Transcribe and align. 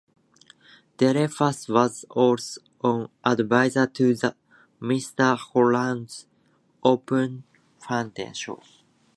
Dreyfuss 0.97 1.69
was 1.71 2.05
also 2.09 2.59
an 2.83 3.09
advisor 3.23 3.85
to 3.85 4.15
The 4.15 4.35
Mr. 4.81 5.37
Holland's 5.37 6.25
Opus 6.83 7.43
Foundation. 7.77 8.55